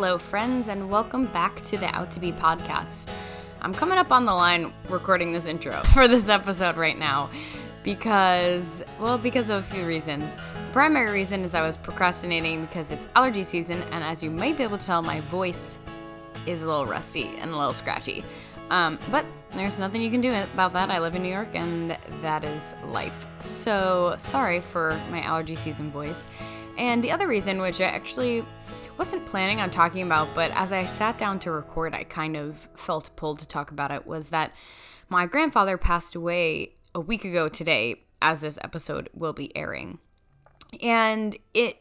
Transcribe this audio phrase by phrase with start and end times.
[0.00, 3.12] Hello, friends, and welcome back to the Out to Be podcast.
[3.60, 7.28] I'm coming up on the line recording this intro for this episode right now
[7.82, 10.36] because, well, because of a few reasons.
[10.36, 14.56] The primary reason is I was procrastinating because it's allergy season, and as you might
[14.56, 15.78] be able to tell, my voice
[16.46, 18.24] is a little rusty and a little scratchy.
[18.70, 20.90] Um, but there's nothing you can do about that.
[20.90, 23.26] I live in New York, and that is life.
[23.38, 26.26] So sorry for my allergy season voice.
[26.78, 28.46] And the other reason, which I actually
[29.00, 32.68] wasn't planning on talking about, but as I sat down to record, I kind of
[32.76, 34.52] felt pulled to talk about it, was that
[35.08, 40.00] my grandfather passed away a week ago today, as this episode will be airing.
[40.82, 41.78] And it,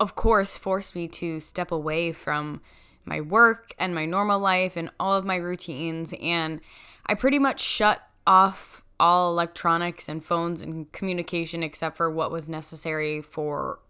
[0.00, 2.62] of course, forced me to step away from
[3.04, 6.14] my work and my normal life and all of my routines.
[6.22, 6.62] And
[7.04, 12.48] I pretty much shut off all electronics and phones and communication except for what was
[12.48, 13.80] necessary for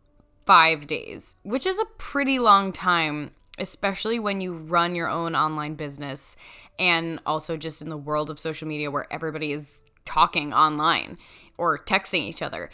[0.46, 5.74] five days, which is a pretty long time, especially when you run your own online
[5.74, 6.36] business
[6.78, 11.18] and also just in the world of social media where everybody is talking online
[11.58, 12.70] or texting each other.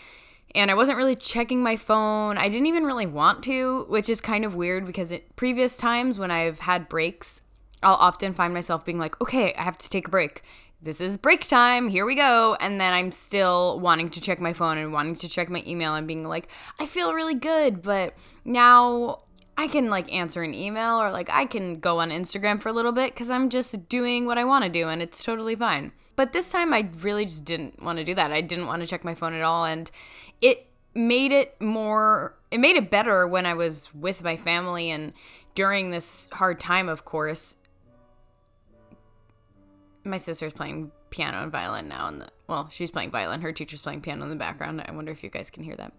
[0.55, 2.37] And I wasn't really checking my phone.
[2.37, 6.19] I didn't even really want to, which is kind of weird because at previous times
[6.19, 7.41] when I've had breaks,
[7.83, 10.43] I'll often find myself being like, okay, I have to take a break
[10.83, 12.57] this is break time, here we go.
[12.59, 15.95] And then I'm still wanting to check my phone and wanting to check my email
[15.95, 16.49] and being like,
[16.81, 19.23] I feel really good, but now
[19.57, 22.73] I can like answer an email or like I can go on Instagram for a
[22.73, 25.93] little bit because I'm just doing what I want to do and it's totally fine.
[26.17, 28.33] But this time I really just didn't want to do that.
[28.33, 29.65] I didn't want to check my phone at all.
[29.65, 29.89] And
[30.41, 35.13] it made it more, it made it better when I was with my family and
[35.55, 37.57] during this hard time, of course
[40.05, 43.81] my sister's playing piano and violin now and the well she's playing violin her teacher's
[43.81, 45.93] playing piano in the background i wonder if you guys can hear that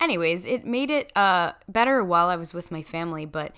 [0.00, 3.52] anyways it made it uh better while i was with my family but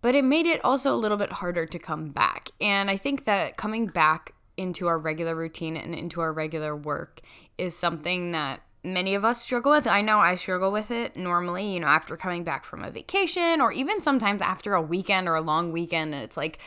[0.00, 3.24] but it made it also a little bit harder to come back and i think
[3.24, 7.20] that coming back into our regular routine and into our regular work
[7.58, 9.86] is something that many of us struggle with.
[9.86, 13.60] I know I struggle with it normally, you know, after coming back from a vacation
[13.60, 16.14] or even sometimes after a weekend or a long weekend.
[16.14, 16.58] And it's like,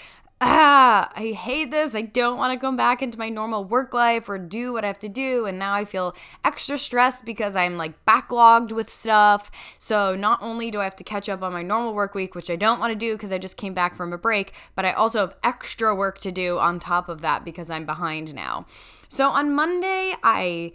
[0.41, 1.95] ah, I hate this.
[1.95, 4.87] I don't want to come back into my normal work life or do what I
[4.87, 5.45] have to do.
[5.45, 9.49] And now I feel extra stressed because I'm like backlogged with stuff.
[9.79, 12.49] So not only do I have to catch up on my normal work week, which
[12.49, 14.91] I don't want to do because I just came back from a break, but I
[14.91, 18.65] also have extra work to do on top of that because I'm behind now.
[19.07, 20.73] So on Monday, I.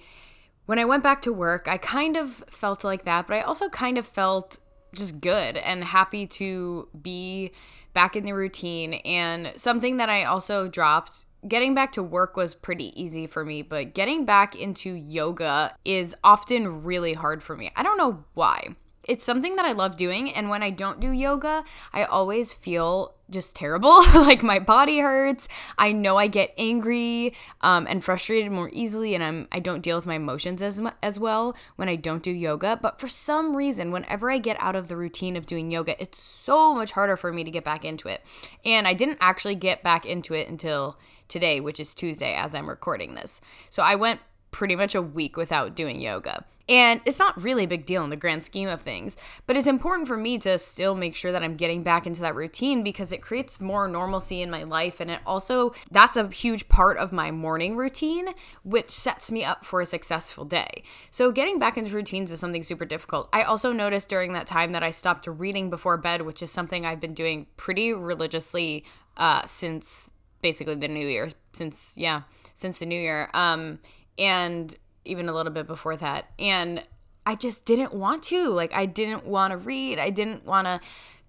[0.66, 3.68] When I went back to work, I kind of felt like that, but I also
[3.68, 4.60] kind of felt
[4.94, 7.50] just good and happy to be
[7.92, 8.94] back in the routine.
[9.04, 13.62] And something that I also dropped getting back to work was pretty easy for me,
[13.62, 17.70] but getting back into yoga is often really hard for me.
[17.76, 20.30] I don't know why it's something that I love doing.
[20.32, 24.02] And when I don't do yoga, I always feel just terrible.
[24.14, 25.48] like my body hurts.
[25.78, 29.96] I know I get angry um, and frustrated more easily, and I'm I don't deal
[29.96, 32.78] with my emotions as as well when I don't do yoga.
[32.80, 36.20] But for some reason, whenever I get out of the routine of doing yoga, it's
[36.20, 38.22] so much harder for me to get back into it.
[38.64, 40.98] And I didn't actually get back into it until
[41.28, 43.40] today, which is Tuesday, as I'm recording this.
[43.70, 44.20] So I went
[44.50, 46.44] pretty much a week without doing yoga.
[46.70, 49.16] And it's not really a big deal in the grand scheme of things,
[49.48, 52.36] but it's important for me to still make sure that I'm getting back into that
[52.36, 55.00] routine because it creates more normalcy in my life.
[55.00, 58.28] And it also, that's a huge part of my morning routine,
[58.62, 60.84] which sets me up for a successful day.
[61.10, 63.28] So getting back into routines is something super difficult.
[63.32, 66.86] I also noticed during that time that I stopped reading before bed, which is something
[66.86, 68.84] I've been doing pretty religiously
[69.16, 70.08] uh, since
[70.40, 72.22] basically the new year, since, yeah,
[72.54, 73.28] since the new year.
[73.34, 73.80] Um,
[74.16, 76.26] and even a little bit before that.
[76.38, 76.84] And
[77.26, 78.48] I just didn't want to.
[78.48, 79.98] Like, I didn't want to read.
[79.98, 80.80] I didn't want to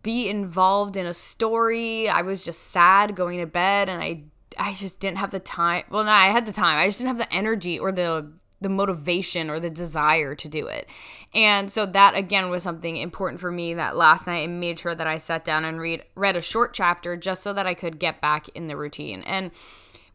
[0.03, 2.09] be involved in a story.
[2.09, 4.23] I was just sad going to bed and I
[4.57, 5.85] I just didn't have the time.
[5.89, 6.77] Well, no, I had the time.
[6.77, 10.67] I just didn't have the energy or the the motivation or the desire to do
[10.67, 10.87] it.
[11.33, 14.93] And so that again was something important for me that last night I made sure
[14.93, 17.99] that I sat down and read read a short chapter just so that I could
[17.99, 19.23] get back in the routine.
[19.23, 19.51] And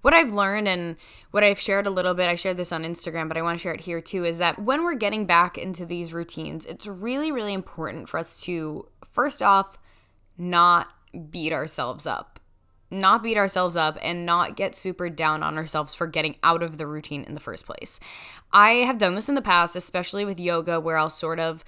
[0.07, 0.95] what I've learned and
[1.33, 3.61] what I've shared a little bit, I shared this on Instagram, but I want to
[3.61, 7.33] share it here too, is that when we're getting back into these routines, it's really,
[7.33, 9.79] really important for us to, first off,
[10.39, 10.87] not
[11.29, 12.39] beat ourselves up.
[12.89, 16.79] Not beat ourselves up and not get super down on ourselves for getting out of
[16.79, 17.99] the routine in the first place.
[18.53, 21.65] I have done this in the past, especially with yoga, where I'll sort of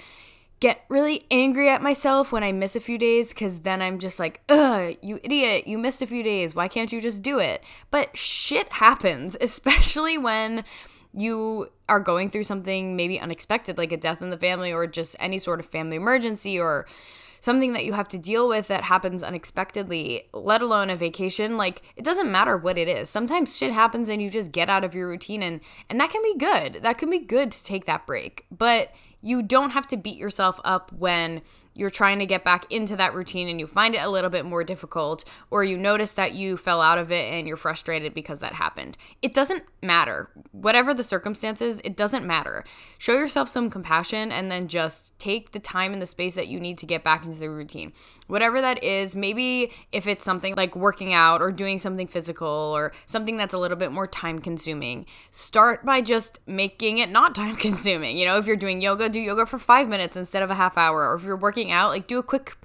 [0.61, 4.19] get really angry at myself when I miss a few days because then I'm just
[4.19, 6.55] like, ugh, you idiot, you missed a few days.
[6.55, 7.63] Why can't you just do it?
[7.91, 10.65] But shit happens, especially when
[11.15, 15.17] you are going through something maybe unexpected, like a death in the family or just
[15.21, 16.87] any sort of family emergency or
[17.41, 21.83] something that you have to deal with that happens unexpectedly, let alone a vacation, like
[21.97, 23.09] it doesn't matter what it is.
[23.09, 26.23] Sometimes shit happens and you just get out of your routine and and that can
[26.23, 26.81] be good.
[26.83, 28.47] That can be good to take that break.
[28.51, 28.91] But
[29.21, 31.43] you don't have to beat yourself up when
[31.79, 34.45] you're trying to get back into that routine and you find it a little bit
[34.45, 38.41] more difficult, or you notice that you fell out of it and you're frustrated because
[38.41, 38.99] that happened.
[39.23, 40.29] It doesn't matter.
[40.51, 42.65] Whatever the circumstances, it doesn't matter.
[42.99, 46.59] Show yourself some compassion and then just take the time and the space that you
[46.59, 47.93] need to get back into the routine.
[48.29, 52.93] Whatever that is, maybe if it's something like working out or doing something physical or
[53.07, 57.57] something that's a little bit more time consuming, start by just making it not time
[57.57, 58.17] consuming.
[58.17, 60.79] You know, if you're doing yoga, do yoga for five minutes instead of a half
[60.79, 61.11] hour.
[61.11, 62.57] Or if you're working out, like do a quick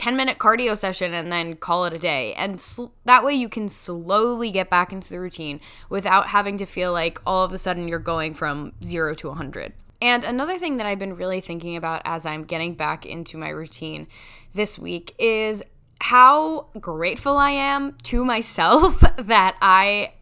[0.00, 2.32] 10 minute cardio session and then call it a day.
[2.34, 5.60] And sl- that way you can slowly get back into the routine
[5.90, 9.74] without having to feel like all of a sudden you're going from zero to 100.
[10.02, 13.50] And another thing that I've been really thinking about as I'm getting back into my
[13.50, 14.06] routine
[14.54, 15.62] this week is
[16.00, 20.14] how grateful I am to myself that I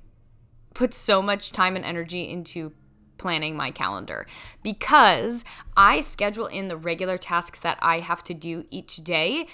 [0.75, 2.73] put so much time and energy into
[3.19, 4.27] planning my calendar.
[4.63, 5.45] Because
[5.77, 9.47] I schedule in the regular tasks that I have to do each day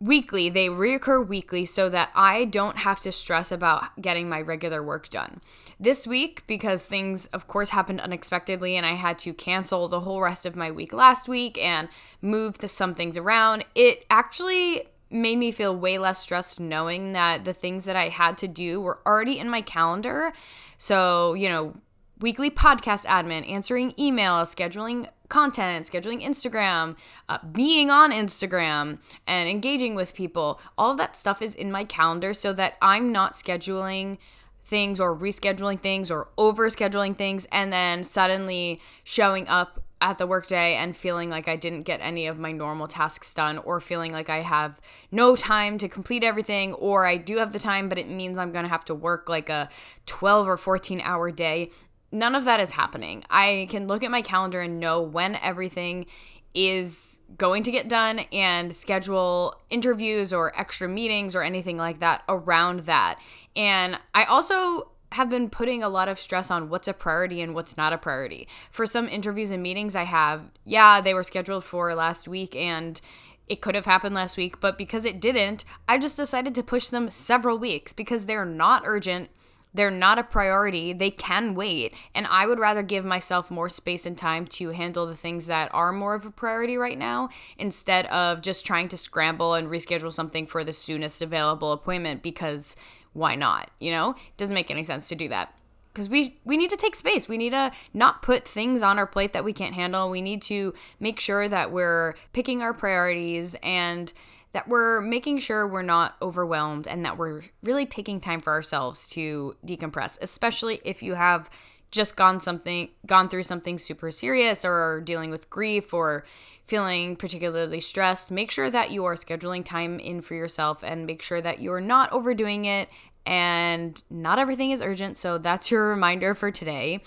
[0.00, 0.48] weekly.
[0.48, 5.10] They reoccur weekly so that I don't have to stress about getting my regular work
[5.10, 5.40] done.
[5.78, 10.22] This week, because things, of course, happened unexpectedly and I had to cancel the whole
[10.22, 11.88] rest of my week last week and
[12.22, 17.44] move the, some things around, it actually made me feel way less stressed knowing that
[17.44, 20.32] the things that I had to do were already in my calendar.
[20.78, 21.74] So, you know,
[22.20, 26.96] weekly podcast admin, answering emails, scheduling content, scheduling Instagram,
[27.28, 30.60] uh, being on Instagram, and engaging with people.
[30.76, 34.18] All of that stuff is in my calendar so that I'm not scheduling
[34.62, 40.26] things or rescheduling things or over scheduling things and then suddenly showing up at the
[40.26, 44.12] workday and feeling like I didn't get any of my normal tasks done, or feeling
[44.12, 44.80] like I have
[45.10, 48.52] no time to complete everything, or I do have the time, but it means I'm
[48.52, 49.68] gonna have to work like a
[50.06, 51.70] 12 or 14 hour day
[52.12, 53.24] none of that is happening.
[53.30, 56.06] I can look at my calendar and know when everything
[56.54, 62.22] is going to get done and schedule interviews or extra meetings or anything like that
[62.28, 63.18] around that.
[63.54, 67.54] And I also have been putting a lot of stress on what's a priority and
[67.54, 68.48] what's not a priority.
[68.70, 73.00] For some interviews and meetings I have, yeah, they were scheduled for last week and
[73.48, 76.88] it could have happened last week, but because it didn't, I just decided to push
[76.88, 79.30] them several weeks because they're not urgent
[79.72, 80.92] they're not a priority.
[80.92, 81.94] They can wait.
[82.14, 85.70] And I would rather give myself more space and time to handle the things that
[85.72, 87.28] are more of a priority right now
[87.58, 92.74] instead of just trying to scramble and reschedule something for the soonest available appointment because
[93.12, 93.70] why not?
[93.78, 95.54] You know, it doesn't make any sense to do that.
[95.92, 97.26] Because we we need to take space.
[97.26, 100.08] We need to not put things on our plate that we can't handle.
[100.08, 104.12] We need to make sure that we're picking our priorities and
[104.52, 109.08] that we're making sure we're not overwhelmed and that we're really taking time for ourselves
[109.10, 111.48] to decompress, especially if you have
[111.90, 116.24] just gone something gone through something super serious or dealing with grief or
[116.64, 121.20] feeling particularly stressed make sure that you are scheduling time in for yourself and make
[121.20, 122.88] sure that you're not overdoing it
[123.26, 125.16] and not everything is urgent.
[125.16, 127.02] So that's your reminder for today.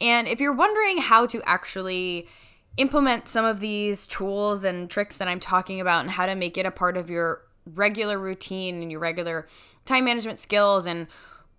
[0.00, 2.26] And if you're wondering how to actually
[2.76, 6.56] implement some of these tools and tricks that I'm talking about and how to make
[6.56, 7.42] it a part of your
[7.74, 9.46] regular routine and your regular
[9.84, 11.06] time management skills and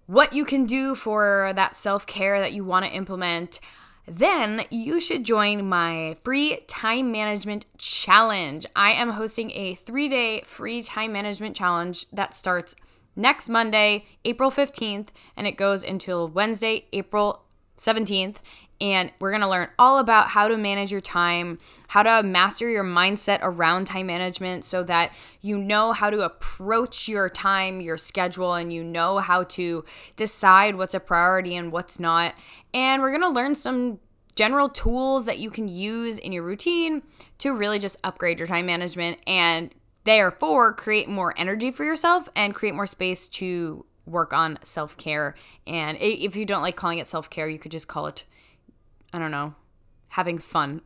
[0.08, 3.60] what you can do for that self care that you want to implement,
[4.08, 8.66] then you should join my free time management challenge.
[8.76, 12.76] I am hosting a three day free time management challenge that starts
[13.16, 17.44] next Monday, April 15th, and it goes until Wednesday, April
[17.78, 18.38] 17th
[18.82, 21.60] and we're going to learn all about how to manage your time,
[21.90, 27.08] how to master your mindset around time management so that you know how to approach
[27.08, 29.84] your time, your schedule, and you know how to
[30.16, 32.34] decide what's a priority and what's not.
[32.74, 34.00] And we're going to learn some
[34.36, 37.02] general tools that you can use in your routine
[37.40, 39.74] to really just upgrade your time management and
[40.06, 45.36] therefore create more energy for yourself and create more space to work on self care.
[45.68, 48.26] And if you don't like calling it self care, you could just call it
[49.12, 49.56] I don't know,
[50.10, 50.82] having fun,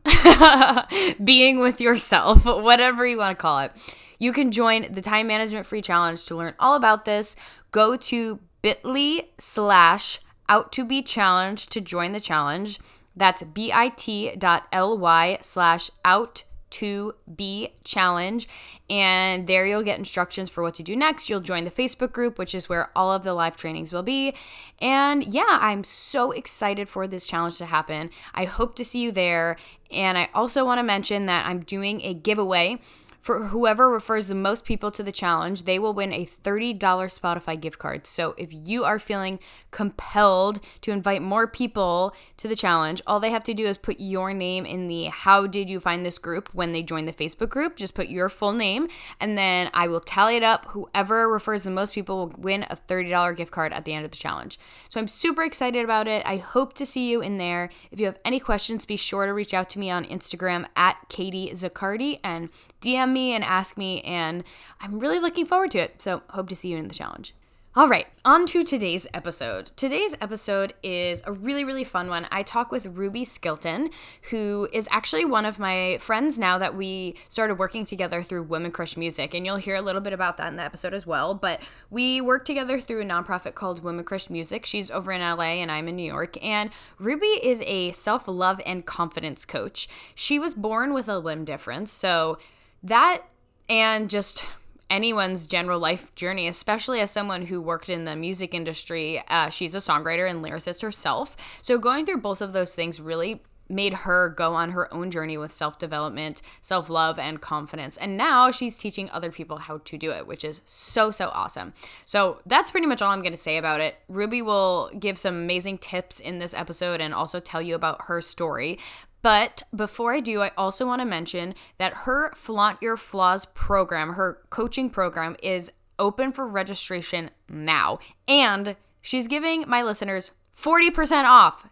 [1.24, 3.72] being with yourself, whatever you want to call it.
[4.18, 7.36] You can join the time management free challenge to learn all about this.
[7.70, 12.78] Go to bit.ly slash out to be challenged to join the challenge.
[13.16, 18.48] That's bit.ly slash out to be challenge.
[18.90, 21.30] And there you'll get instructions for what to do next.
[21.30, 24.34] You'll join the Facebook group, which is where all of the live trainings will be.
[24.80, 28.10] And yeah, I'm so excited for this challenge to happen.
[28.34, 29.56] I hope to see you there.
[29.90, 32.80] And I also want to mention that I'm doing a giveaway
[33.24, 37.58] For whoever refers the most people to the challenge, they will win a $30 Spotify
[37.58, 38.06] gift card.
[38.06, 39.38] So if you are feeling
[39.70, 43.98] compelled to invite more people to the challenge, all they have to do is put
[43.98, 47.48] your name in the how did you find this group when they join the Facebook
[47.48, 47.76] group.
[47.76, 48.88] Just put your full name
[49.20, 50.66] and then I will tally it up.
[50.66, 54.10] Whoever refers the most people will win a $30 gift card at the end of
[54.10, 54.58] the challenge.
[54.90, 56.22] So I'm super excited about it.
[56.26, 57.70] I hope to see you in there.
[57.90, 60.98] If you have any questions, be sure to reach out to me on Instagram at
[61.08, 62.50] Katie Zaccardi and
[62.82, 64.02] DM me and ask me.
[64.02, 64.44] And
[64.80, 66.02] I'm really looking forward to it.
[66.02, 67.34] So, hope to see you in the challenge.
[67.76, 69.72] All right, on to today's episode.
[69.74, 72.24] Today's episode is a really, really fun one.
[72.30, 73.92] I talk with Rubi Skilton,
[74.30, 78.70] who is actually one of my friends now that we started working together through Women
[78.70, 79.34] Crush Music.
[79.34, 81.34] And you'll hear a little bit about that in the episode as well.
[81.34, 84.66] But we work together through a nonprofit called Women Crush Music.
[84.66, 86.40] She's over in LA and I'm in New York.
[86.44, 89.88] And Rubi is a self love and confidence coach.
[90.14, 91.90] She was born with a limb difference.
[91.90, 92.38] So
[92.84, 93.22] that
[93.68, 94.46] and just
[94.90, 99.22] anyone's general life journey, especially as someone who worked in the music industry.
[99.28, 101.36] Uh, she's a songwriter and lyricist herself.
[101.62, 105.38] So going through both of those things really made her go on her own journey
[105.38, 107.96] with self development, self love, and confidence.
[107.96, 111.72] And now she's teaching other people how to do it, which is so, so awesome.
[112.04, 113.96] So that's pretty much all I'm going to say about it.
[114.08, 118.20] Rubi will give some amazing tips in this episode and also tell you about her
[118.20, 118.78] story.
[119.24, 124.12] But before I do, I also want to mention that her Flaunt Your Flaws program,
[124.12, 128.00] her coaching program, is open for registration now.
[128.28, 131.66] And she's giving my listeners 40% off.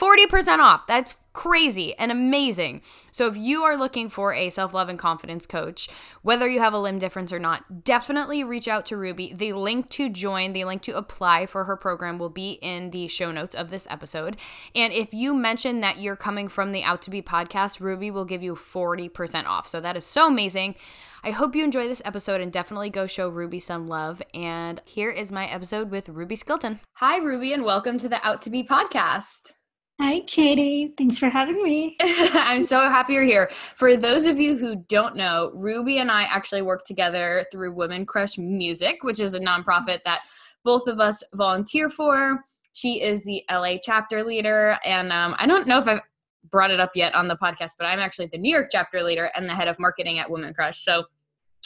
[0.00, 0.88] 40% off.
[0.88, 2.82] That's crazy and amazing.
[3.12, 5.88] So, if you are looking for a self love and confidence coach,
[6.22, 9.32] whether you have a limb difference or not, definitely reach out to Rubi.
[9.32, 13.06] The link to join, the link to apply for her program will be in the
[13.06, 14.36] show notes of this episode.
[14.74, 18.24] And if you mention that you're coming from the Out to Be podcast, Rubi will
[18.24, 19.68] give you 40% off.
[19.68, 20.74] So, that is so amazing.
[21.22, 24.20] I hope you enjoy this episode and definitely go show Rubi some love.
[24.34, 26.80] And here is my episode with Rubi Skilton.
[26.94, 29.52] Hi, Rubi, and welcome to the Out to Be podcast.
[30.00, 30.94] Hi, Katie.
[30.96, 31.96] Thanks for having me.
[32.00, 33.50] I'm so happy you're here.
[33.74, 38.06] For those of you who don't know, Rubi and I actually work together through Women
[38.06, 40.20] Crush Music, which is a nonprofit that
[40.64, 42.44] both of us volunteer for.
[42.74, 44.78] She is the LA chapter leader.
[44.84, 46.02] And um, I don't know if I've
[46.48, 49.32] brought it up yet on the podcast, but I'm actually the New York chapter leader
[49.34, 50.84] and the head of marketing at Women Crush.
[50.84, 51.06] So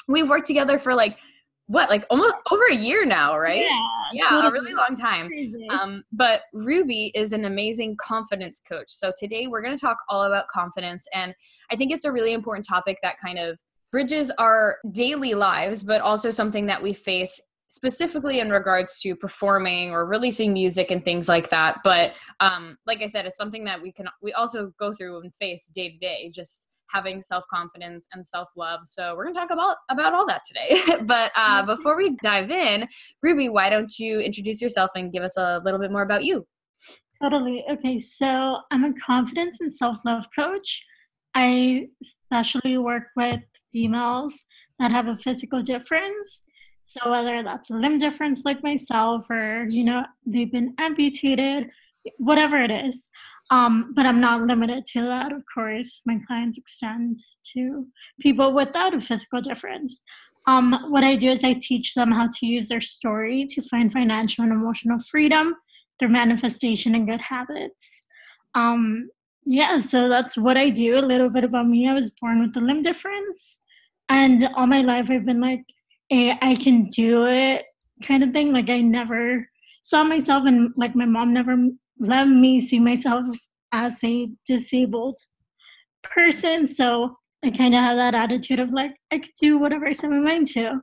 [0.08, 1.18] we've worked together for like
[1.72, 3.66] what like almost over a year now right?
[4.12, 5.30] Yeah, yeah a really long time.
[5.70, 8.88] Um, but rubi is an amazing confidence coach.
[8.88, 11.34] So today we're going to talk all about confidence and
[11.70, 13.58] i think it's a really important topic that kind of
[13.90, 19.92] bridges our daily lives but also something that we face specifically in regards to performing
[19.92, 21.78] or releasing music and things like that.
[21.82, 25.32] But um, like i said it's something that we can we also go through and
[25.40, 28.80] face day to day just having self-confidence and self-love.
[28.84, 30.80] So we're going to talk about about all that today.
[31.02, 32.88] But uh, before we dive in
[33.22, 36.46] rubi why don't you introduce yourself and give us a little bit more about you?
[37.22, 37.64] Totally.
[37.70, 40.84] Okay so i'm a confidence and self-love coach.
[41.34, 43.40] I especially work with
[43.72, 44.34] females
[44.78, 46.42] that have a physical difference.
[46.82, 51.70] So whether that's a limb difference like myself or you know they've been amputated
[52.18, 53.08] whatever it is
[53.50, 56.00] um, but I'm not limited to that, of course.
[56.06, 57.18] My clients extend
[57.54, 57.86] to
[58.20, 60.02] people without a physical difference.
[60.46, 63.92] Um, what I do is I teach them how to use their story to find
[63.92, 65.54] financial and emotional freedom
[65.98, 68.02] through manifestation and good habits.
[68.54, 69.08] Um,
[69.44, 70.98] yeah, so that's what I do.
[70.98, 71.88] A little bit about me.
[71.88, 73.58] I was born with a limb difference,
[74.08, 75.64] and all my life I've been like,
[76.10, 77.64] "I can do it
[78.06, 78.52] kind of thing.
[78.52, 79.48] Like I never
[79.82, 81.56] saw myself, and like my mom never
[82.02, 83.24] let me see myself
[83.72, 85.18] as a disabled
[86.02, 86.66] person.
[86.66, 90.10] So I kind of have that attitude of like, I could do whatever I set
[90.10, 90.80] my mind to.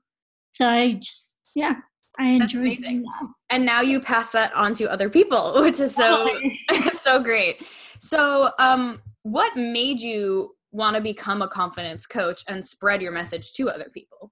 [0.53, 1.75] So I just, yeah,
[2.17, 3.03] I enjoy that.
[3.49, 6.31] And now you pass that on to other people, which is so,
[6.93, 7.65] so great.
[7.99, 13.51] So, um, what made you want to become a confidence coach and spread your message
[13.53, 14.31] to other people?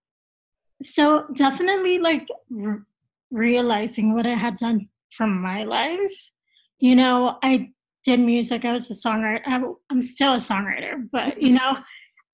[0.82, 2.28] So, definitely like
[2.64, 2.86] r-
[3.30, 6.14] realizing what I had done from my life
[6.80, 7.70] you know, I
[8.04, 8.66] did music.
[8.66, 9.42] I was a songwriter.
[9.90, 11.56] I'm still a songwriter, but you mm-hmm.
[11.56, 11.78] know,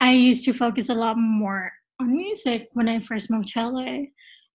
[0.00, 4.04] I used to focus a lot more on music when I first moved to LA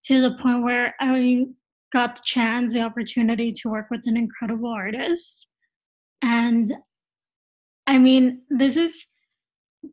[0.06, 1.46] to the point where I
[1.92, 5.48] got the chance, the opportunity to work with an incredible artist.
[6.22, 6.72] And
[7.88, 8.94] I mean, this is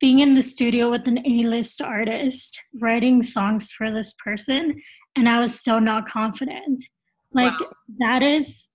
[0.01, 4.83] being in the studio with an A-list artist, writing songs for this person,
[5.17, 6.85] and I was still not confident.
[7.33, 7.73] Like wow.
[7.99, 8.69] that is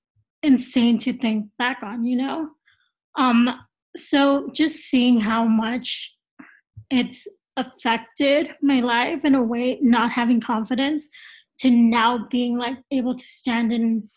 [0.44, 2.50] insane to think back on, you know?
[3.18, 3.60] Um,
[3.96, 6.14] so just seeing how much
[6.90, 11.10] it's affected my life in a way, not having confidence,
[11.60, 14.10] to now being like able to stand in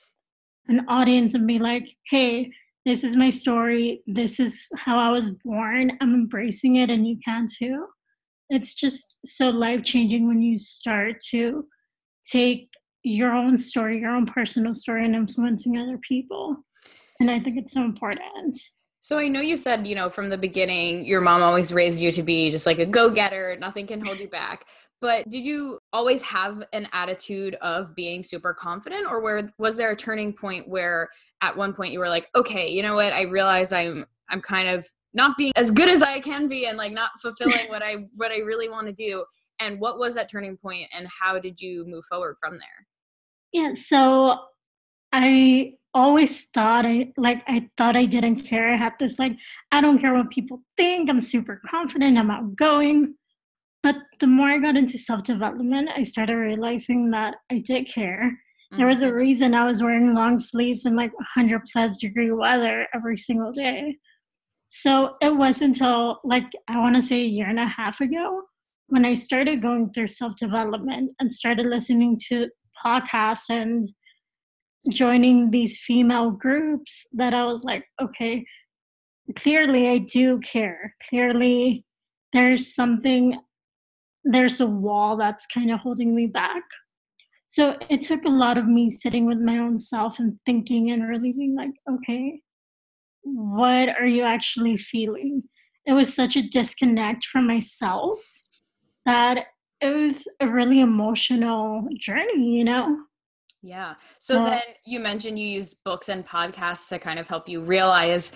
[0.69, 2.51] an audience and be like, hey,
[2.87, 4.03] this is my story.
[4.07, 5.93] This is how I was born.
[6.01, 7.87] I'm embracing it, and you can too.
[8.51, 11.67] It's just so life changing when you start to
[12.31, 12.69] take
[13.05, 16.57] your own story, your own personal story, and influencing other people.
[17.21, 18.59] And I think it's so important.
[19.01, 22.11] So I know you said, you know, from the beginning, your mom always raised you
[22.13, 24.65] to be just like a go-getter, nothing can hold you back.
[25.03, 29.91] But did you always have an attitude of being super confident or where was there
[29.91, 31.11] a turning point where
[31.43, 33.13] at one point you were like, "Okay, you know what?
[33.13, 36.79] I realize I'm I'm kind of not being as good as I can be and
[36.79, 39.23] like not fulfilling what I what I really want to do."
[39.61, 42.87] And what was that turning point and how did you move forward from there?
[43.55, 44.37] Yeah, so
[45.13, 48.69] I always thought I like I thought I didn't care.
[48.69, 49.37] I had this like
[49.71, 51.09] I don't care what people think.
[51.09, 52.19] I'm super confident.
[52.19, 53.15] I'm outgoing.
[53.81, 58.25] But the more I got into self development, I started realizing that I did care.
[58.73, 58.79] Mm-hmm.
[58.79, 59.15] There was a mm-hmm.
[59.15, 63.99] reason I was wearing long sleeves in like 100 plus degree weather every single day.
[64.69, 68.43] So it wasn't until like I want to say a year and a half ago
[68.89, 72.49] when I started going through self development and started listening to
[72.85, 73.91] podcasts and
[74.91, 78.45] joining these female groups that I was like, okay,
[79.37, 80.95] clearly I do care.
[81.09, 81.85] Clearly
[82.33, 83.41] there's something,
[84.25, 86.63] there's a wall that's kind of holding me back.
[87.47, 91.09] So it took a lot of me sitting with my own self and thinking and
[91.09, 92.41] really being like, okay,
[93.23, 95.45] what are you actually feeling?
[95.87, 98.21] It was such a disconnect from myself
[99.07, 99.47] that
[99.85, 103.05] it was a really emotional journey, you know?
[103.63, 103.95] Yeah.
[104.19, 107.61] So uh, then you mentioned you use books and podcasts to kind of help you
[107.61, 108.33] realize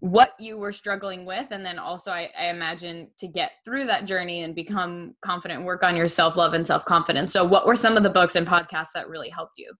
[0.00, 1.46] what you were struggling with.
[1.52, 5.66] And then also, I, I imagine to get through that journey and become confident and
[5.66, 7.32] work on your self love and self confidence.
[7.32, 9.72] So, what were some of the books and podcasts that really helped you?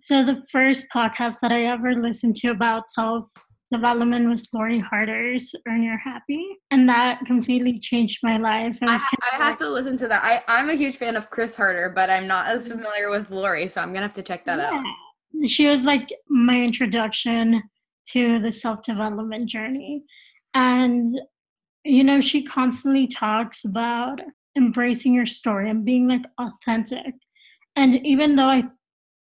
[0.00, 3.24] So, the first podcast that I ever listened to about self
[3.70, 6.44] development was Lori Harder's Earn Your Happy.
[6.70, 8.78] And that completely changed my life.
[8.82, 10.22] I, ha- I have to listen to that.
[10.24, 12.78] I, I'm a huge fan of Chris Harder, but I'm not as mm-hmm.
[12.78, 14.70] familiar with Lori, so I'm going to have to check that yeah.
[14.78, 15.48] out.
[15.48, 17.62] She was like my introduction
[18.12, 20.04] to the self development journey.
[20.54, 21.14] And,
[21.84, 24.20] you know, she constantly talks about
[24.56, 27.14] embracing your story and being like authentic.
[27.76, 28.64] And even though I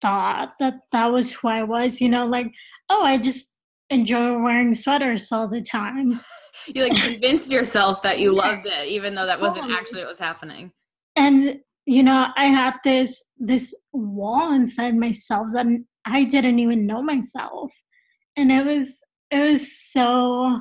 [0.01, 2.53] thought that that was who I was, you know, like,
[2.89, 3.56] oh, I just
[3.91, 6.21] enjoy wearing sweaters all the time.
[6.67, 10.19] you like convinced yourself that you loved it, even though that wasn't actually what was
[10.19, 10.73] happening.
[11.17, 15.67] And you know, I had this this wall inside myself that
[16.05, 17.73] I didn't even know myself.
[18.37, 18.89] And it was
[19.31, 20.61] it was so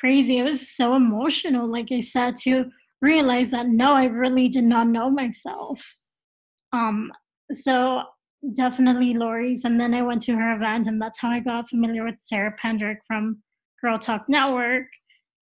[0.00, 0.38] crazy.
[0.38, 2.66] It was so emotional, like I said, to
[3.00, 5.80] realize that no, I really did not know myself.
[6.72, 7.10] Um
[7.52, 8.02] so
[8.54, 9.64] definitely Lori's.
[9.64, 12.54] And then I went to her event, and that's how I got familiar with Sarah
[12.62, 13.42] Pendrick from
[13.80, 14.86] Girl Talk Network.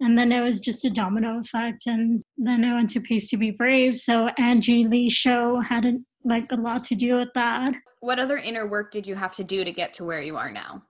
[0.01, 1.87] And then it was just a domino effect.
[1.87, 3.97] And then I went to Pace to Be Brave.
[3.97, 7.75] So Angie Lee's show had a, like a lot to do with that.
[8.01, 10.53] What other inner work did you have to do to get to where you are
[10.53, 10.85] now?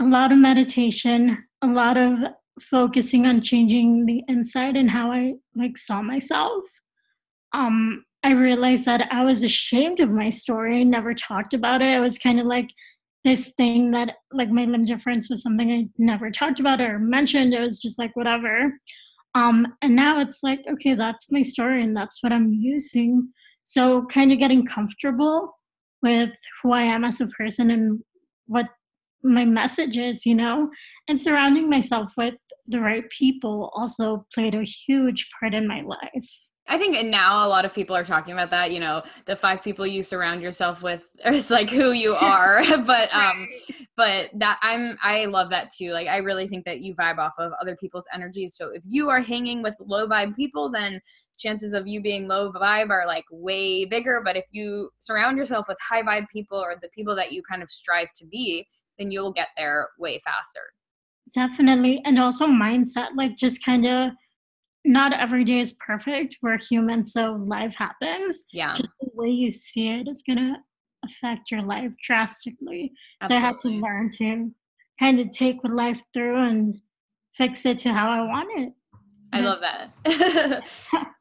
[0.00, 2.18] A lot of meditation, a lot of
[2.60, 6.64] focusing on changing the inside and how I like saw myself.
[7.52, 10.84] Um, I realized that I was ashamed of my story.
[10.84, 11.94] Never talked about it.
[11.94, 12.68] It was kind of like
[13.24, 17.54] this thing that, like, my limb difference was something I never talked about or mentioned.
[17.54, 18.72] It was just like, whatever.
[19.34, 23.28] Um, and now it's like, okay, that's my story and that's what I'm using.
[23.64, 25.58] So, kind of getting comfortable
[26.02, 26.30] with
[26.62, 28.00] who I am as a person and
[28.46, 28.68] what
[29.22, 30.70] my message is, you know,
[31.08, 32.34] and surrounding myself with
[32.66, 36.30] the right people also played a huge part in my life.
[36.68, 39.62] I think now a lot of people are talking about that, you know, the five
[39.62, 42.62] people you surround yourself with is like who you are.
[42.86, 43.48] but um
[43.96, 45.92] but that I'm I love that too.
[45.92, 48.56] Like I really think that you vibe off of other people's energies.
[48.56, 51.00] So if you are hanging with low vibe people, then
[51.38, 54.22] chances of you being low vibe are like way bigger.
[54.24, 57.62] But if you surround yourself with high vibe people or the people that you kind
[57.62, 58.66] of strive to be,
[58.98, 60.62] then you'll get there way faster.
[61.34, 62.00] Definitely.
[62.04, 64.12] And also mindset, like just kind of
[64.86, 66.36] not every day is perfect.
[66.42, 68.44] We're human, so life happens.
[68.52, 68.74] Yeah.
[68.74, 70.56] Just the way you see it is gonna
[71.04, 72.92] affect your life drastically.
[73.20, 73.26] Absolutely.
[73.26, 74.50] So I had to learn to
[74.98, 76.80] kind of take what life through and
[77.36, 78.72] fix it to how I want it.
[79.32, 79.90] I love that.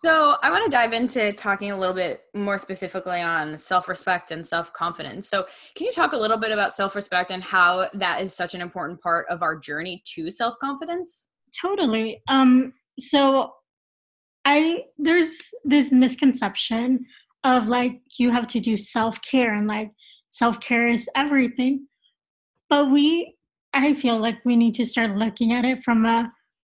[0.04, 4.32] so, I want to dive into talking a little bit more specifically on self respect
[4.32, 5.28] and self confidence.
[5.28, 8.54] So, can you talk a little bit about self respect and how that is such
[8.56, 11.28] an important part of our journey to self confidence?
[11.62, 12.21] Totally.
[12.30, 13.51] Um, so
[14.45, 17.05] I there's this misconception
[17.43, 19.91] of like you have to do self-care and like
[20.29, 21.88] self-care is everything.
[22.69, 23.36] But we
[23.73, 26.31] I feel like we need to start looking at it from a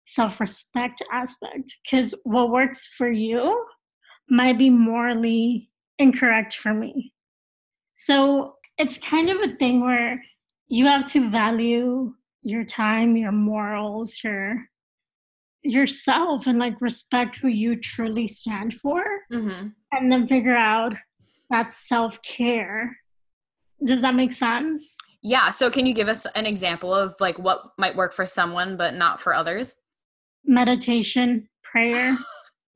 [0.07, 3.66] self-respect aspect cuz what works for you
[4.31, 7.12] might be morally incorrect for me.
[7.94, 10.22] So it's kind of a thing where
[10.68, 14.68] you have to value your time, your morals, your
[15.62, 19.68] yourself and like respect who you truly stand for Mm-hmm.
[19.92, 20.94] and then figure out
[21.51, 22.97] that self-care.
[23.85, 24.83] Does that make sense?
[25.23, 25.51] Yeah.
[25.51, 28.94] So, can you give us an example of like what might work for someone but
[28.94, 29.75] not for others?
[30.44, 32.16] Meditation, prayer.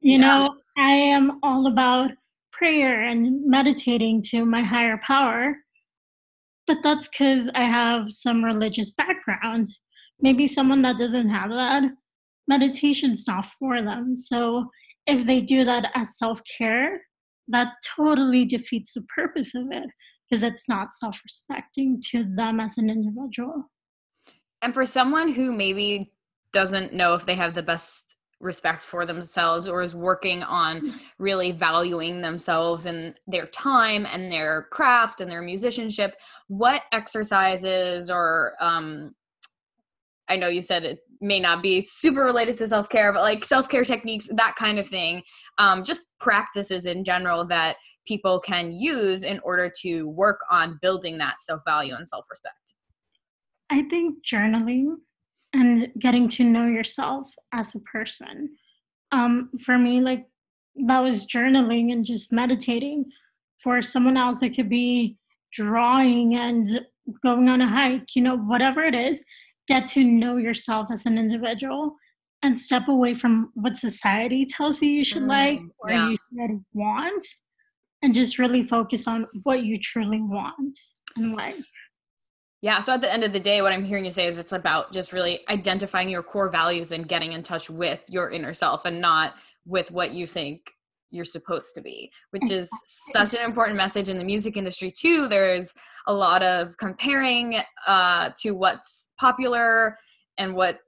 [0.05, 0.27] You Yeah.
[0.39, 2.11] know, I am all about
[2.53, 5.57] prayer and meditating to my higher power.
[6.67, 9.69] But that's because I have some religious background.
[10.21, 11.85] Maybe someone that doesn't have that,
[12.49, 14.15] meditation's not for them.
[14.17, 14.67] So
[15.07, 17.03] if they do that as self care,
[17.49, 19.91] that totally defeats the purpose of it
[20.29, 23.71] because it's not self respecting to them as an individual.
[24.63, 26.13] And for someone who maybe
[26.53, 31.53] doesn't know if they have the best respect for themselves or is working on really
[31.53, 36.17] valuing themselves and their time and their craft and their musicianship,
[36.49, 39.15] what exercises or um
[40.29, 43.85] I know you said it may not be super related to self-care, but like self-care
[43.85, 45.23] techniques, that kind of thing,
[45.59, 51.17] um, just practices in general that people can use in order to work on building
[51.19, 52.75] that self-value and self-respect.
[53.71, 54.97] I think journaling
[55.55, 58.51] and getting to know yourself as a person.
[59.13, 60.27] Um, for me, like
[60.87, 63.05] that was journaling and just meditating.
[63.63, 65.17] For someone else, it could be
[65.53, 66.81] drawing and
[67.23, 69.23] going on a hike, you know, whatever it is,
[69.73, 71.97] get to know yourself as an individual
[72.43, 76.09] and step away from what society tells you you should like Mm, or yeah.
[76.11, 77.25] you should want
[78.03, 80.77] and just really focus on what you truly want
[81.17, 81.57] and like.
[82.61, 82.81] Yeah.
[82.81, 84.93] So at the end of the day, what I'm hearing you say is it's about
[84.93, 89.01] just really identifying your core values and getting in touch with your inner self and
[89.01, 90.71] not with what you think
[91.13, 92.69] you're supposed to be, which is
[93.13, 95.29] such an important message in the music industry too.
[95.29, 95.73] There's
[96.07, 99.97] a lot of comparing uh, to what's popular
[100.39, 100.79] and what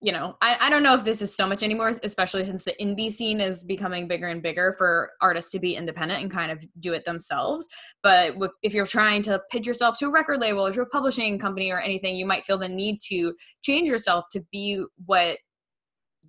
[0.00, 2.74] you know I, I don't know if this is so much anymore especially since the
[2.80, 6.64] indie scene is becoming bigger and bigger for artists to be independent and kind of
[6.80, 7.68] do it themselves.
[8.02, 10.86] But with, if you're trying to pitch yourself to a record label or to a
[10.86, 15.38] publishing company or anything you might feel the need to change yourself to be what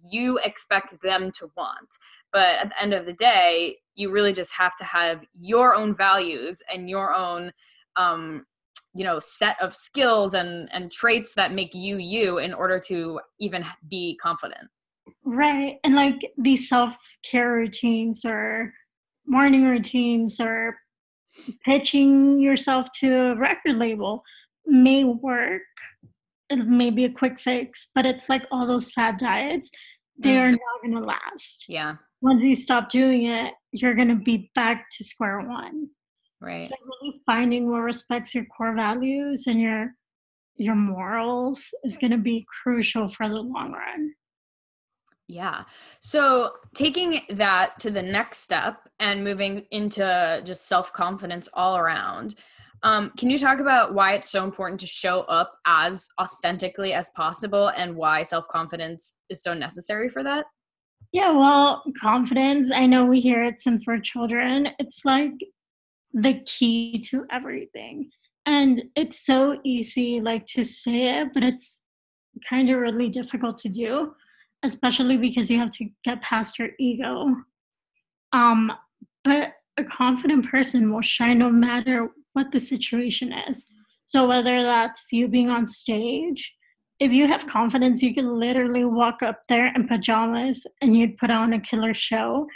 [0.03, 1.89] you expect them to want
[2.31, 5.95] but at the end of the day you really just have to have your own
[5.95, 7.51] values and your own
[7.95, 8.45] um,
[8.95, 13.19] you know set of skills and and traits that make you you in order to
[13.39, 14.67] even be confident
[15.23, 15.77] Right.
[15.83, 16.95] And like these self
[17.29, 18.73] care routines or
[19.25, 20.77] morning routines or
[21.63, 24.23] pitching yourself to a record label
[24.65, 25.61] may work.
[26.49, 29.69] It may be a quick fix, but it's like all those fad diets,
[30.17, 31.65] they are not going to last.
[31.67, 35.87] yeah Once you stop doing it, you're going to be back to square one.
[36.41, 39.93] right So really finding what respects your core values and your
[40.57, 44.13] your morals is going to be crucial for the long run.
[45.29, 45.63] Yeah.
[46.01, 52.35] So taking that to the next step and moving into just self confidence all around,
[52.83, 57.09] um, can you talk about why it's so important to show up as authentically as
[57.15, 60.45] possible and why self confidence is so necessary for that?
[61.11, 64.69] Yeah, well, confidence, I know we hear it since we're children.
[64.77, 65.33] It's like
[66.13, 68.11] the key to everything.
[68.45, 71.81] And it's so easy like to say it, but it's
[72.47, 74.13] kind of really difficult to do,
[74.63, 77.35] especially because you have to get past your ego.
[78.31, 78.71] Um,
[79.23, 83.65] but a confident person will shine no matter what the situation is.
[84.03, 86.53] So whether that's you being on stage,
[86.99, 91.29] if you have confidence, you can literally walk up there in pajamas and you'd put
[91.31, 92.47] on a killer show,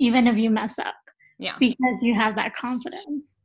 [0.00, 0.94] even if you mess up,
[1.38, 1.56] Yeah.
[1.60, 3.38] because you have that confidence.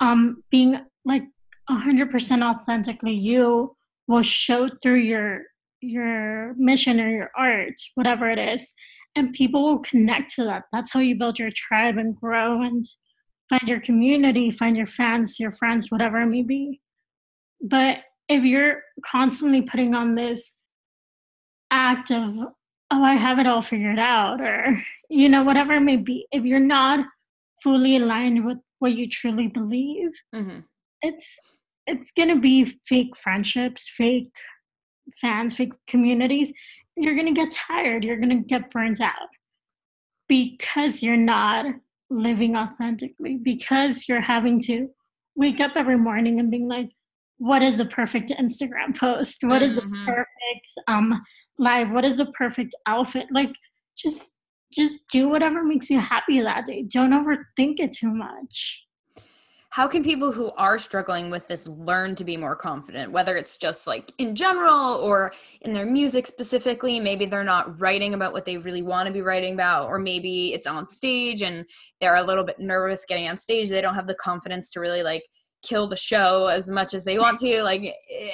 [0.00, 1.22] Um, being like
[1.68, 3.76] 100% authentically you
[4.08, 5.42] will show through your
[5.82, 8.66] your mission or your art, whatever it is,
[9.16, 10.64] and people will connect to that.
[10.72, 12.84] That's how you build your tribe and grow and
[13.48, 16.80] find your community, find your fans, your friends, whatever it may be.
[17.62, 17.98] But
[18.30, 20.54] if you're constantly putting on this
[21.70, 22.34] act of,
[22.92, 26.44] oh, I have it all figured out, or, you know, whatever it may be, if
[26.44, 27.06] you're not
[27.62, 30.60] fully aligned with what you truly believe, hmm
[31.02, 31.38] it's
[31.86, 34.32] it's gonna be fake friendships, fake
[35.20, 36.52] fans, fake communities.
[36.96, 38.04] You're gonna get tired.
[38.04, 39.30] You're gonna get burnt out.
[40.28, 41.66] because you're not
[42.10, 44.88] living authentically, because you're having to
[45.36, 46.90] wake up every morning and being like,
[47.40, 49.38] what is the perfect Instagram post?
[49.42, 49.92] What is mm-hmm.
[49.92, 51.20] the perfect um
[51.58, 51.90] live?
[51.90, 53.26] What is the perfect outfit?
[53.32, 53.54] Like
[53.96, 54.34] just
[54.72, 56.82] just do whatever makes you happy that day.
[56.82, 58.84] Don't overthink it too much
[59.70, 63.56] how can people who are struggling with this learn to be more confident whether it's
[63.56, 68.44] just like in general or in their music specifically maybe they're not writing about what
[68.44, 71.64] they really want to be writing about or maybe it's on stage and
[72.00, 75.02] they're a little bit nervous getting on stage they don't have the confidence to really
[75.02, 75.22] like
[75.62, 77.82] kill the show as much as they want to like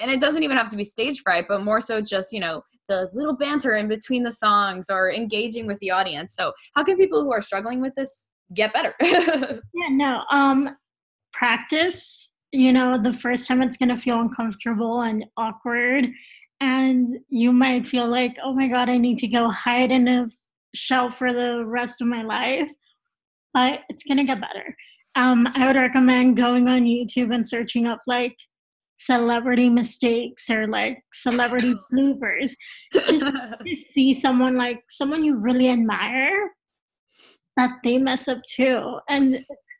[0.01, 2.63] and it doesn't even have to be stage fright but more so just you know
[2.89, 6.97] the little banter in between the songs or engaging with the audience so how can
[6.97, 10.77] people who are struggling with this get better yeah no um
[11.37, 12.33] practice.
[12.53, 16.07] You know, the first time it's going to feel uncomfortable and awkward.
[16.61, 20.29] And you might feel like, oh my God, I need to go hide in a
[20.75, 22.69] shell for the rest of my life.
[23.53, 24.75] But it's going to get better.
[25.17, 28.37] Um, I would recommend going on YouTube and searching up like
[28.99, 32.53] celebrity mistakes or like celebrity bloopers.
[32.93, 36.51] Just to see someone like someone you really admire
[37.57, 38.99] that they mess up too.
[39.09, 39.75] And it's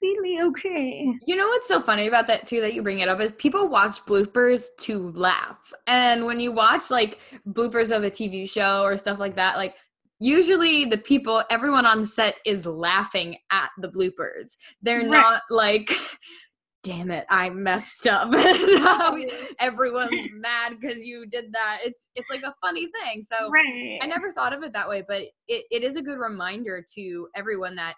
[0.00, 1.12] completely okay.
[1.26, 3.68] You know what's so funny about that too that you bring it up is people
[3.68, 5.72] watch bloopers to laugh.
[5.86, 9.74] And when you watch like bloopers of a TV show or stuff like that, like
[10.18, 14.56] usually the people everyone on set is laughing at the bloopers.
[14.82, 15.10] They're right.
[15.10, 15.90] not like
[16.82, 18.32] damn it, I messed up.
[18.88, 19.22] Um,
[19.60, 21.80] everyone's mad because you did that.
[21.84, 23.22] It's it's like a funny thing.
[23.22, 23.98] So right.
[24.02, 27.28] I never thought of it that way, but it, it is a good reminder to
[27.34, 27.94] everyone that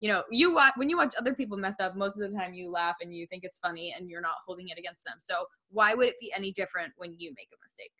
[0.00, 2.52] you know you watch when you watch other people mess up most of the time
[2.52, 5.46] you laugh and you think it's funny and you're not holding it against them so
[5.70, 7.90] why would it be any different when you make a mistake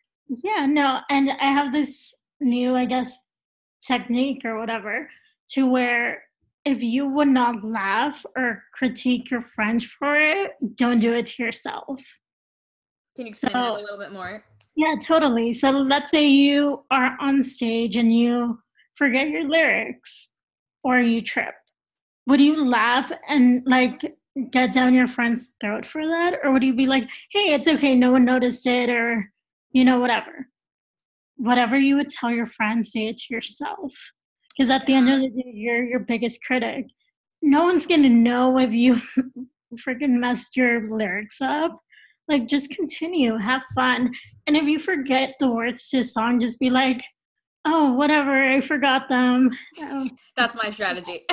[0.43, 3.11] yeah no and i have this new i guess
[3.85, 5.09] technique or whatever
[5.51, 6.23] to where
[6.63, 11.43] if you would not laugh or critique your friend for it don't do it to
[11.43, 11.99] yourself.
[13.15, 14.43] Can you explain so, a little bit more?
[14.75, 15.53] Yeah totally.
[15.53, 18.59] So let's say you are on stage and you
[18.95, 20.29] forget your lyrics
[20.83, 21.53] or you trip.
[22.27, 24.15] Would you laugh and like
[24.51, 26.39] get down your friend's throat for that?
[26.43, 29.31] Or would you be like hey it's okay no one noticed it or
[29.71, 30.47] you know whatever
[31.37, 33.91] whatever you would tell your friend say it to yourself.
[34.57, 36.85] Because at the end of the day you're your biggest critic.
[37.41, 39.01] No one's gonna know if you
[39.87, 41.77] freaking messed your lyrics up.
[42.27, 44.11] Like just continue have fun.
[44.47, 47.03] And if you forget the words to a song just be like
[47.67, 49.49] oh whatever i forgot them.
[49.79, 50.07] Oh.
[50.37, 51.25] that's my strategy.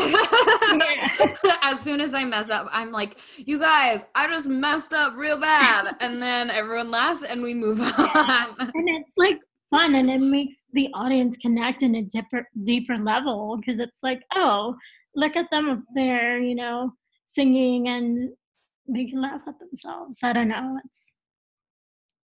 [1.63, 5.37] As soon as i mess up i'm like you guys i just messed up real
[5.37, 5.95] bad.
[6.01, 8.57] And then everyone laughs and we move on.
[8.59, 9.39] And it's like
[9.73, 14.23] fun and it makes the audience connect in a deeper deeper level because it's like
[14.35, 14.77] oh
[15.17, 16.93] look at them up there you know
[17.27, 18.31] singing and
[18.87, 21.17] they can laugh at themselves i don't know it's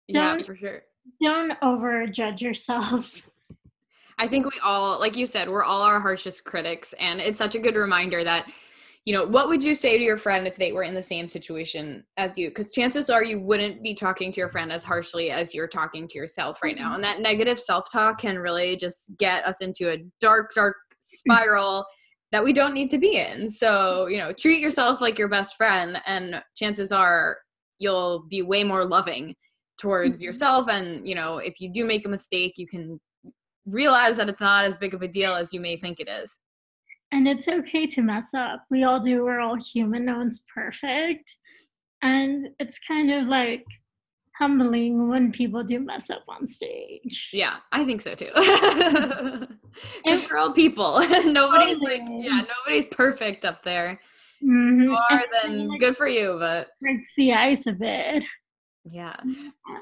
[0.09, 0.83] yeah for sure
[1.23, 3.23] don't over judge yourself
[4.17, 6.93] I think we all, like you said, we're all our harshest critics.
[7.01, 8.49] And it's such a good reminder that,
[9.05, 11.29] you know, what would you say to your friend if they were in the same
[11.29, 12.49] situation as you?
[12.49, 16.09] Because chances are you wouldn't be talking to your friend as harshly as you're talking
[16.09, 16.87] to yourself right now.
[16.87, 16.95] Mm-hmm.
[16.95, 21.85] And that negative self talk can really just get us into a dark, dark spiral
[22.33, 23.51] that we don't need to be in.
[23.51, 27.37] So, you know, treat yourself like your best friend, and chances are
[27.79, 29.35] you'll be way more loving
[29.79, 30.27] towards mm-hmm.
[30.27, 30.69] yourself.
[30.69, 32.99] And, you know, if you do make a mistake, you can
[33.67, 36.39] realize that it's not as big of a deal as you may think it is.
[37.15, 38.65] And it's okay to mess up.
[38.73, 39.23] We all do.
[39.23, 40.07] We're all human.
[40.07, 41.37] No one's perfect.
[42.03, 43.65] And it's kind of like
[44.37, 47.31] humbling when people do mess up on stage.
[47.33, 48.31] Yeah, I think so too.
[50.05, 51.01] Because we're all people.
[51.25, 54.01] nobody's like, yeah, nobody's perfect up there.
[54.41, 54.87] Mm-hmm.
[54.87, 58.23] More than like, good for you, but breaks the ice a bit.
[58.85, 59.17] Yeah.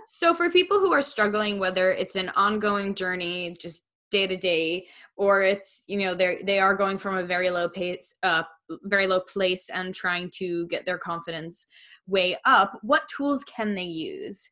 [0.07, 4.87] So for people who are struggling, whether it's an ongoing journey, just day to day,
[5.17, 8.45] or it's you know they they are going from a very low pace, uh,
[8.85, 11.67] very low place, and trying to get their confidence
[12.07, 14.51] way up, what tools can they use?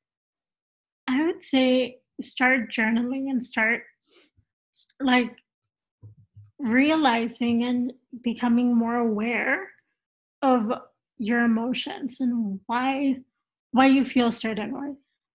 [1.08, 3.82] I would say start journaling and start
[5.00, 5.36] like
[6.58, 7.92] realizing and
[8.22, 9.68] becoming more aware
[10.42, 10.72] of
[11.18, 13.16] your emotions and why
[13.72, 14.94] why you feel certain way.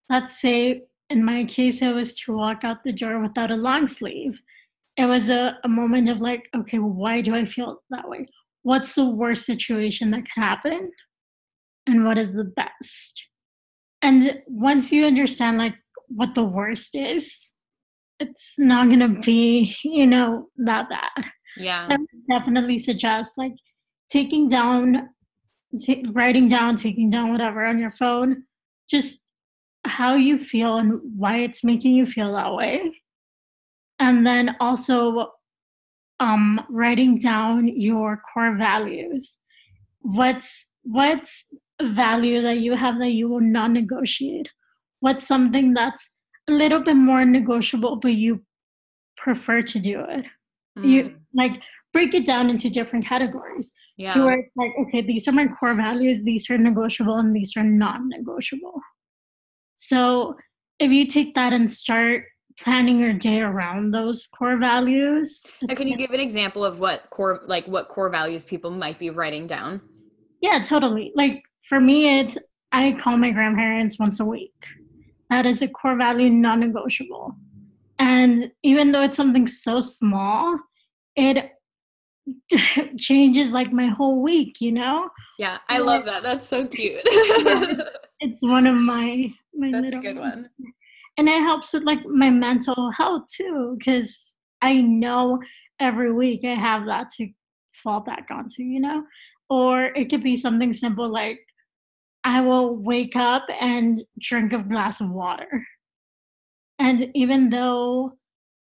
[0.10, 3.88] Let's say in my case, it was to walk out the door without a long
[3.88, 4.39] sleeve.
[4.98, 8.28] It was a, a moment of like, okay, why do I feel that way?
[8.63, 10.91] What's the worst situation that could happen?
[11.86, 13.24] And what is the best?
[14.02, 15.76] And once you understand like
[16.08, 17.32] what the worst is,
[18.20, 21.26] it's not gonna be, you know, that bad.
[21.58, 21.80] Yeah.
[21.80, 23.54] So I would definitely suggest like
[24.10, 25.10] taking down,
[25.80, 28.44] t- writing down, taking down whatever on your phone,
[28.89, 29.20] just
[29.86, 33.02] how you feel and why it's making you feel that way.
[34.00, 35.32] And then also
[36.19, 39.38] um, writing down your core values.
[40.02, 41.45] What's what's
[41.80, 44.50] a value that you have that you will not negotiate?
[45.00, 46.12] What's something that's
[46.48, 48.43] a little bit more negotiable, but you
[49.17, 50.26] prefer to do it?
[50.78, 50.89] Mm.
[50.89, 51.62] You like
[51.93, 53.74] break it down into different categories.
[53.98, 54.13] Yeah.
[54.13, 57.56] To where it's like, okay, these are my core values, these are negotiable, and these
[57.56, 58.82] are non-negotiable.
[59.88, 60.36] So
[60.80, 62.26] if you take that and start
[62.60, 65.43] planning your day around those core values.
[65.62, 68.98] Now, can you give an example of what core like what core values people might
[68.98, 69.82] be writing down?
[70.41, 71.12] Yeah, totally.
[71.15, 72.38] Like for me it's
[72.71, 74.54] I call my grandparents once a week.
[75.30, 77.36] That is a core value non-negotiable.
[78.00, 80.60] And even though it's something so small,
[81.15, 81.52] it
[82.98, 85.10] changes like my whole week, you know?
[85.39, 86.24] Yeah, I love that.
[86.24, 87.02] That's so cute.
[88.36, 90.50] it's one of my my That's a good one.
[91.17, 94.13] And it helps with like my mental health too because
[94.62, 95.39] i know
[95.80, 97.30] every week i have that to
[97.84, 99.04] fall back onto you know?
[99.50, 101.39] Or it could be something simple like
[102.26, 105.65] i will wake up and drink a glass of water.
[106.78, 108.17] And even though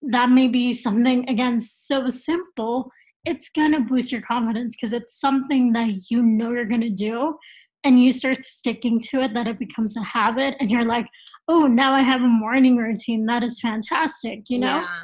[0.02, 2.91] that may be something again so simple
[3.23, 6.89] it's going to boost your confidence because it's something that you know you're going to
[6.89, 7.38] do
[7.84, 11.06] and you start sticking to it that it becomes a habit and you're like
[11.48, 13.26] oh now i have a morning routine.
[13.26, 14.86] That is fantastic you know?
[14.86, 15.04] Yeah.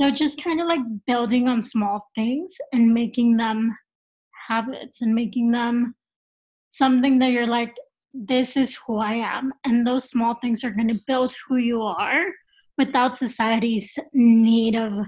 [0.00, 3.76] so just kind of like building on small things and making them
[4.48, 5.94] habits and making them
[6.70, 7.74] something that you're like
[8.12, 11.82] this is who i am and those small things are going to build who you
[11.82, 12.26] are
[12.78, 15.06] without society's need of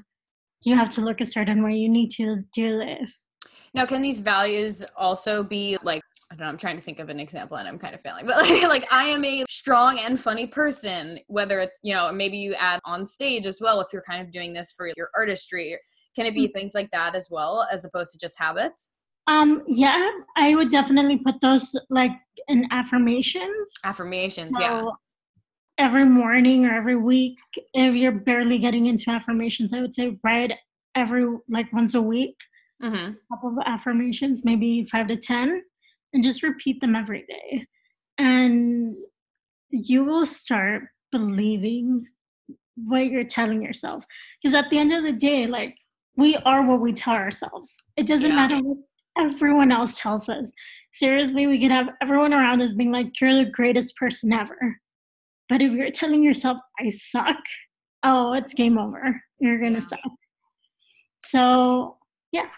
[0.62, 1.74] you have to look a certain way.
[1.74, 3.26] You need to do this.
[3.74, 7.08] Now can these values also be like I don't know, I'm trying to think of
[7.08, 10.20] an example and I'm kind of failing, but like, like I am a strong and
[10.20, 14.02] funny person, whether it's, you know, maybe you add on stage as well, if you're
[14.02, 15.78] kind of doing this for your artistry,
[16.14, 16.52] can it be mm.
[16.52, 18.94] things like that as well, as opposed to just habits?
[19.26, 22.12] Um, yeah, I would definitely put those like
[22.48, 23.70] in affirmations.
[23.84, 24.90] Affirmations, so yeah.
[25.78, 27.36] Every morning or every week,
[27.72, 30.52] if you're barely getting into affirmations, I would say write
[30.94, 32.36] every like once a week.
[32.82, 33.14] Mm-hmm.
[33.32, 35.62] couple of affirmations, maybe five to ten
[36.12, 37.66] and just repeat them every day.
[38.18, 38.96] And
[39.70, 42.06] you will start believing
[42.76, 44.04] what you're telling yourself.
[44.42, 45.76] Because at the end of the day, like
[46.16, 47.74] we are what we tell ourselves.
[47.96, 48.36] It doesn't yeah.
[48.36, 48.78] matter what
[49.16, 50.50] everyone else tells us.
[50.94, 54.76] Seriously, we could have everyone around us being like, you're the greatest person ever.
[55.48, 57.36] But if you're telling yourself, I suck,
[58.02, 59.20] oh, it's game over.
[59.38, 59.88] You're going to yeah.
[59.88, 60.00] suck.
[61.20, 61.98] So,
[62.32, 62.48] yeah,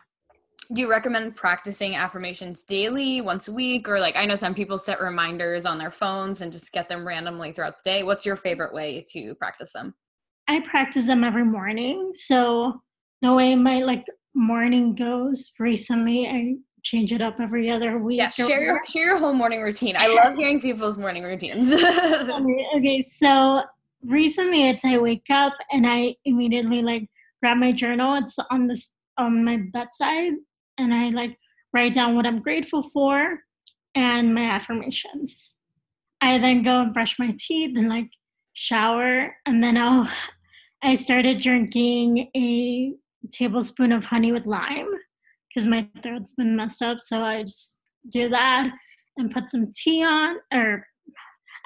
[0.72, 4.78] do you recommend practicing affirmations daily once a week or like i know some people
[4.78, 8.02] set reminders on their phones and just get them randomly throughout the day.
[8.02, 9.94] What's your favorite way to practice them?
[10.48, 12.12] I practice them every morning.
[12.14, 12.80] So
[13.22, 14.04] the way my like
[14.34, 16.54] morning goes recently i
[16.84, 19.96] change it up every other week yeah share your share your whole morning routine.
[19.96, 21.72] I love hearing people's morning routines.
[22.76, 23.62] Okay so
[24.04, 27.08] recently it's i wake up and i immediately like
[27.42, 28.14] grab my journal.
[28.14, 30.32] It's on this on my bedside
[30.80, 31.38] and I like
[31.72, 33.40] write down what I'm grateful for
[33.94, 35.56] and my affirmations.
[36.20, 38.08] I then go and brush my teeth and like
[38.52, 40.08] shower and then I'll
[40.82, 42.94] I started drinking a
[43.32, 44.88] tablespoon of honey with lime
[45.48, 47.00] because my throat's been messed up.
[47.00, 47.76] So I just
[48.08, 48.70] do that
[49.18, 50.86] and put some tea on or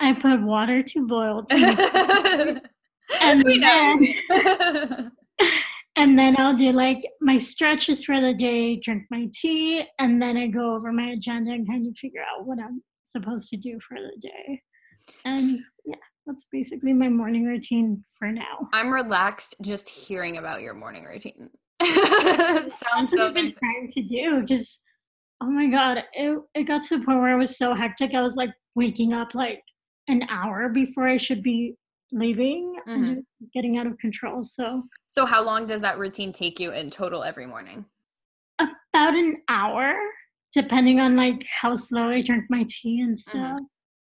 [0.01, 1.45] I put water to boil.
[1.45, 1.55] To
[3.21, 4.15] and then,
[5.97, 10.37] and then I'll do like my stretches for the day, drink my tea, and then
[10.37, 13.79] I go over my agenda and kind of figure out what I'm supposed to do
[13.87, 14.63] for the day.
[15.25, 18.69] And yeah, that's basically my morning routine for now.
[18.73, 21.51] I'm relaxed just hearing about your morning routine.
[21.83, 24.81] Sounds that's so what I've been trying to do because
[25.41, 28.15] oh my god, it it got to the point where I was so hectic.
[28.15, 29.63] I was like waking up like
[30.09, 31.77] an hour before I should be
[32.13, 33.05] leaving mm-hmm.
[33.05, 34.45] and getting out of control.
[34.45, 37.85] So So how long does that routine take you in total every morning?
[38.59, 39.95] About an hour,
[40.53, 43.31] depending on like how slow I drink my tea and mm-hmm.
[43.31, 43.61] stuff.
[43.61, 43.65] Mm-hmm.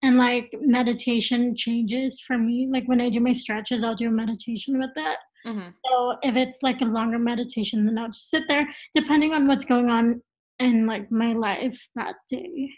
[0.03, 2.67] And like meditation changes for me.
[2.71, 5.17] Like when I do my stretches, I'll do a meditation with that.
[5.47, 5.69] Mm-hmm.
[5.87, 9.67] So if it's like a longer meditation, then I'll just sit there, depending on what's
[9.67, 10.23] going on
[10.59, 12.71] in like my life that day.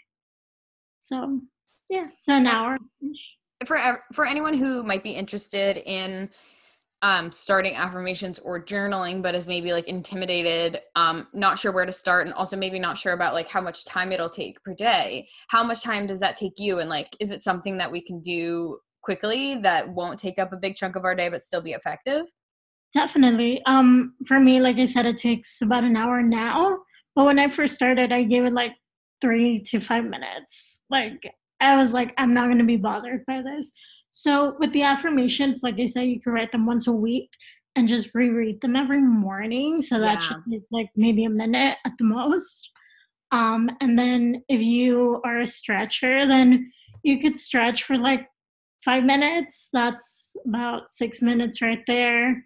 [1.01, 1.41] So
[1.89, 2.77] yeah, so an hour
[3.65, 6.29] for for anyone who might be interested in
[7.03, 11.91] um, starting affirmations or journaling, but is maybe like intimidated, um, not sure where to
[11.91, 15.27] start, and also maybe not sure about like how much time it'll take per day.
[15.49, 16.79] How much time does that take you?
[16.79, 20.57] And like, is it something that we can do quickly that won't take up a
[20.57, 22.25] big chunk of our day but still be effective?
[22.93, 23.61] Definitely.
[23.65, 26.77] Um, for me, like I said, it takes about an hour now.
[27.15, 28.71] But when I first started, I gave it like
[29.19, 30.77] three to five minutes.
[30.89, 31.21] Like
[31.63, 33.71] I was like, I'm not gonna be bothered by this.
[34.11, 37.29] So with the affirmations, like I said, you can write them once a week
[37.75, 39.81] and just reread them every morning.
[39.81, 40.27] So that yeah.
[40.27, 42.69] should be like maybe a minute at the most.
[43.31, 48.27] Um, and then if you are a stretcher, then you could stretch for like
[48.85, 49.69] five minutes.
[49.73, 52.45] That's about six minutes right there.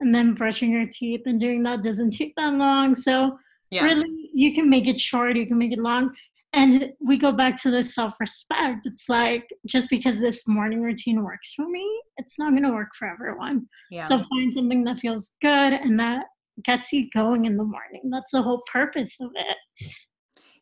[0.00, 2.94] And then brushing your teeth and doing that doesn't take that long.
[2.94, 3.36] So
[3.70, 3.84] yeah.
[3.84, 6.14] really, you can make it short, you can make it long
[6.52, 8.80] and we go back to this self-respect.
[8.84, 11.86] It's like just because this morning routine works for me
[12.18, 13.66] it's not going to work for everyone.
[13.90, 14.06] Yeah.
[14.06, 16.24] so find something that feels good and that
[16.64, 18.10] gets you going in the morning.
[18.10, 19.86] That's the whole purpose of it.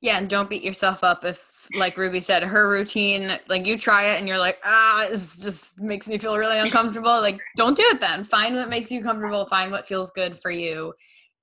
[0.02, 4.12] Yeah and don't beat yourself up if like rubi said her routine like you try
[4.12, 7.20] it and you're like ah it just makes me feel really uncomfortable.
[7.20, 8.22] Like don't do it then.
[8.22, 9.46] Find what makes you comfortable.
[9.46, 10.92] Find what feels good for you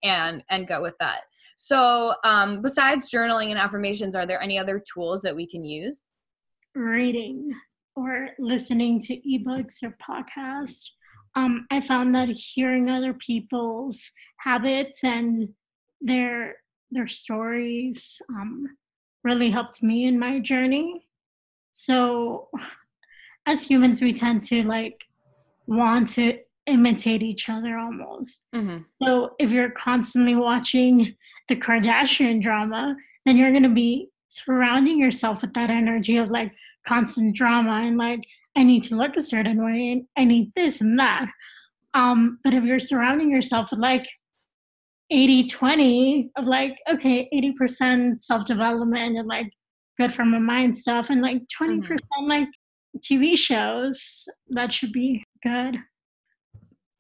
[0.04, 1.22] and and go with that
[1.58, 6.04] so, um, besides journaling and affirmations, are there any other tools that we can use?
[6.76, 7.54] Reading
[7.95, 10.89] or listening to ebooks or podcasts.
[11.36, 13.99] Um, I found that hearing other people's
[14.38, 15.49] habits and
[16.01, 16.56] their
[16.91, 18.68] their stories um,
[19.24, 21.08] really helped me in my journey.
[21.72, 22.49] So,
[23.47, 25.04] as humans, we tend to like
[25.66, 28.43] want to imitate each other almost.
[28.54, 28.80] Mm-hmm.
[29.01, 31.16] So, if you're constantly watching
[31.48, 36.52] the Kardashian drama, then you're going to be surrounding yourself with that energy of like
[36.88, 38.22] constant drama and like,
[38.56, 41.28] I need to look a certain way and I need this and that.
[41.94, 44.08] Um, but if you're surrounding yourself with like
[45.12, 49.52] 80 20 of like, okay, 80% self development and like
[49.98, 52.28] good for my mind stuff, and like 20% mm-hmm.
[52.28, 52.48] like
[53.00, 55.78] TV shows, that should be good.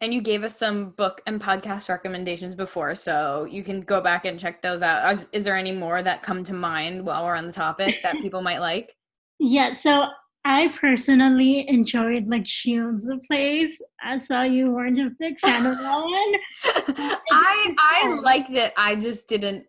[0.03, 4.25] And you gave us some book and podcast recommendations before, so you can go back
[4.25, 5.25] and check those out.
[5.31, 8.41] Is there any more that come to mind while we're on the topic that people
[8.41, 8.93] might like?
[9.39, 10.05] Yeah, so
[10.45, 13.81] I personally enjoyed like Shields of Plays.
[14.01, 17.17] I saw you weren't a big fan of that one.
[17.31, 18.73] I I liked it.
[18.77, 19.65] I just didn't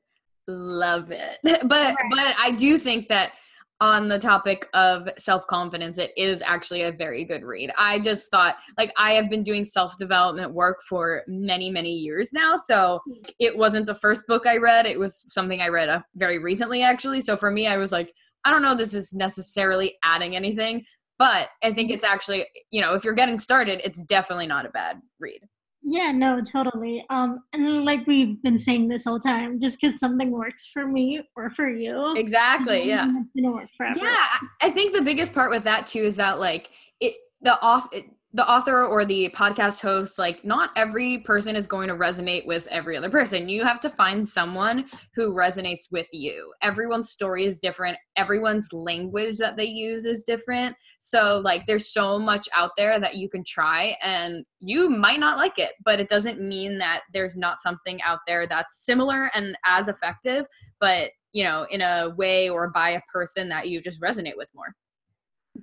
[0.46, 1.38] love it.
[1.42, 1.96] But right.
[2.10, 3.32] but I do think that
[3.80, 7.70] on the topic of self confidence, it is actually a very good read.
[7.76, 12.32] I just thought, like, I have been doing self development work for many, many years
[12.32, 12.56] now.
[12.56, 13.00] So
[13.38, 16.82] it wasn't the first book I read, it was something I read uh, very recently,
[16.82, 17.20] actually.
[17.20, 18.12] So for me, I was like,
[18.44, 20.84] I don't know this is necessarily adding anything,
[21.18, 24.70] but I think it's actually, you know, if you're getting started, it's definitely not a
[24.70, 25.40] bad read.
[25.86, 27.04] Yeah, no, totally.
[27.10, 31.20] Um, and like we've been saying this whole time, just because something works for me
[31.36, 32.88] or for you, exactly.
[32.88, 33.98] Yeah, it's gonna work forever.
[34.00, 34.24] Yeah,
[34.62, 36.70] I think the biggest part with that too is that like
[37.00, 37.86] it the off
[38.34, 42.66] the author or the podcast host like not every person is going to resonate with
[42.66, 43.48] every other person.
[43.48, 46.52] You have to find someone who resonates with you.
[46.60, 47.96] Everyone's story is different.
[48.16, 50.74] Everyone's language that they use is different.
[50.98, 55.36] So like there's so much out there that you can try and you might not
[55.36, 59.56] like it but it doesn't mean that there's not something out there that's similar and
[59.64, 60.46] as effective
[60.80, 64.48] but you know in a way or by a person that you just resonate with
[64.54, 64.74] more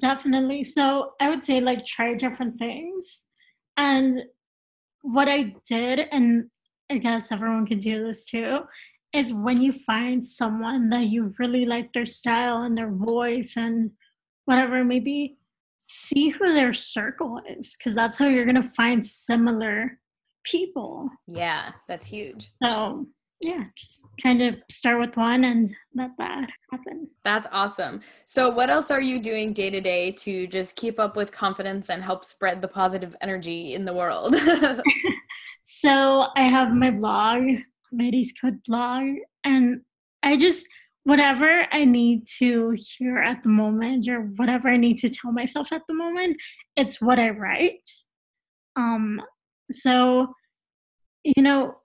[0.02, 0.64] Definitely.
[0.64, 3.24] So I would say like try different things.
[3.78, 4.24] And
[5.04, 6.50] what I did, and
[6.92, 8.62] I guess everyone can do this too,
[9.14, 13.92] is when you find someone that you really like their style and their voice and
[14.46, 15.38] whatever maybe
[15.88, 20.00] see who their circle is because that's how you're going to find similar
[20.44, 21.10] people.
[21.28, 22.52] Yeah, that's huge.
[22.68, 23.06] So
[23.44, 27.08] yeah, just kind of start with one and let that happen.
[27.24, 28.02] That's awesome.
[28.26, 31.90] So, what else are you doing day to day to just keep up with confidence
[31.90, 34.36] and help spread the positive energy in the world?
[35.64, 37.44] so, I have my blog,
[37.92, 39.06] Ladies Code blog,
[39.44, 39.82] and
[40.22, 40.68] I just,
[41.04, 45.72] whatever I need to hear at the moment or whatever I need to tell myself
[45.72, 46.38] at the moment,
[46.78, 47.88] it's what I write.
[48.76, 49.20] Um,
[49.72, 50.28] so,
[51.24, 51.76] you know,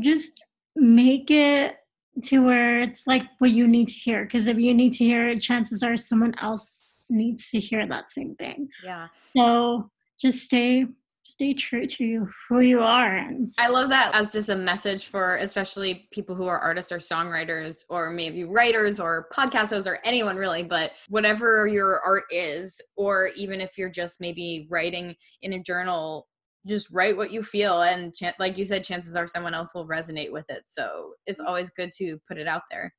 [0.00, 0.32] just
[0.76, 1.76] make it
[2.24, 5.28] to where it's like what you need to hear because if you need to hear
[5.28, 6.78] it chances are someone else
[7.10, 8.68] needs to hear that same thing.
[8.84, 9.08] Yeah.
[9.36, 10.86] So just stay
[11.24, 15.38] stay true to who you are and i love that as just a message for
[15.38, 20.62] especially people who are artists or songwriters or maybe writers or podcasters or anyone really
[20.62, 26.28] but whatever your art is or even if you're just maybe writing in a journal
[26.66, 29.86] just write what you feel and ch- like you said chances are someone else will
[29.86, 31.46] resonate with it so it's Mm.
[31.46, 32.92] always good to put it out there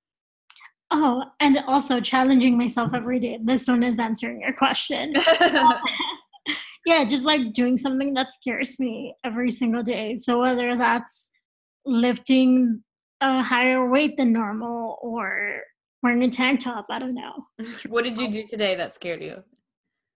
[0.89, 3.37] Oh, and also challenging myself every day.
[3.43, 5.11] This one is answering your question.
[6.85, 10.15] yeah, just like doing something that scares me every single day.
[10.15, 11.29] So whether that's
[11.85, 12.81] lifting
[13.19, 15.59] a higher weight than normal or
[16.03, 17.33] wearing a tank top, I don't know.
[17.89, 19.43] what did you do today that scared you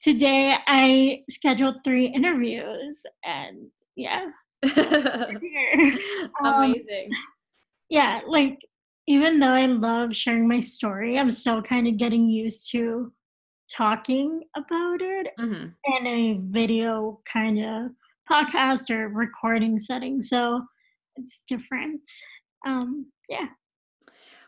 [0.02, 4.28] Today I scheduled three interviews and yeah.
[6.44, 7.10] Um, amazing
[7.92, 8.58] yeah, like
[9.06, 13.12] even though I love sharing my story, I'm still kind of getting used to
[13.70, 17.92] talking about it hmm in a video kind of
[18.30, 20.22] podcast or recording setting.
[20.22, 20.62] So
[21.18, 22.02] it's different.
[22.66, 23.48] Um, yeah.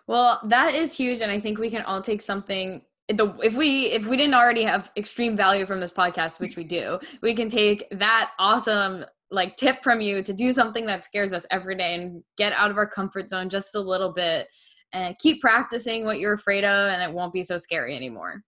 [0.08, 2.82] Well, that is huge, and I think we can all take something.
[3.10, 6.64] The if we if we didn't already have extreme value from this podcast, which we
[6.64, 11.34] do, we can take that awesome like tip from you to do something that scares
[11.34, 14.48] us every day and get out of our comfort zone just a little bit
[14.94, 18.44] and keep practicing what you're afraid of, and it won't be so scary anymore.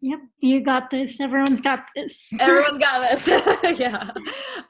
[0.00, 0.20] Yep.
[0.38, 1.20] You got this.
[1.20, 2.28] Everyone's got this.
[2.40, 3.26] Everyone's got this.
[3.80, 4.10] yeah.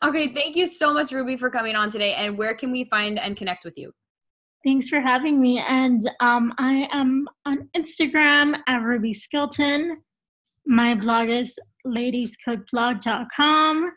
[0.03, 0.33] Okay.
[0.33, 2.15] Thank you so much, Rubi, for coming on today.
[2.15, 3.93] And where can we find and connect with you?
[4.65, 5.63] Thanks for having me.
[5.67, 9.97] And um, I am on Instagram at Rubi Skilton.
[10.67, 13.93] My blog is ladiescodeblog.com.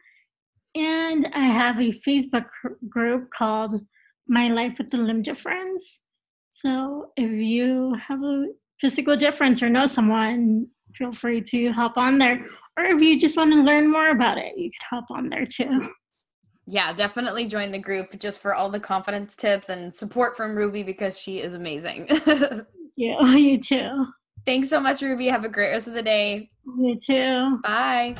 [0.74, 2.46] And I have a Facebook
[2.88, 3.82] group called
[4.28, 6.02] My Life with the Limb Difference.
[6.52, 8.46] So if you have a
[8.80, 12.46] physical difference or know someone, feel free to hop on there.
[12.78, 15.46] Or if you just want to learn more about it, you could hop on there
[15.46, 15.92] too.
[16.68, 20.84] Yeah, definitely join the group just for all the confidence tips and support from Rubi
[20.84, 22.08] because she is amazing.
[22.96, 24.06] yeah, you too.
[24.46, 25.28] Thanks so much, Rubi.
[25.28, 26.50] Have a great rest of the day.
[26.78, 27.60] You too.
[27.64, 28.16] Bye.